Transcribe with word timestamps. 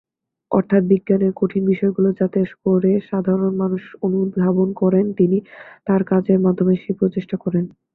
অর্থাৎ 0.51 0.81
বিজ্ঞানের 0.91 1.31
কঠিন 1.35 1.63
বিষয়গুলো 1.65 2.09
যাতে 2.19 2.37
করে 2.65 2.91
সাধারণ 3.09 3.53
মানুষ 3.55 3.83
অনুধাবন 4.05 4.69
করেন, 4.81 5.05
তিনি 5.19 5.37
তার 5.87 6.01
কাজের 6.11 6.39
মাধ্যমে 6.45 6.73
সে 6.77 6.91
প্রচেষ্টা 6.99 7.35
করেন। 7.43 7.65